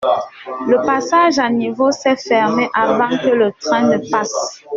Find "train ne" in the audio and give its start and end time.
3.61-3.97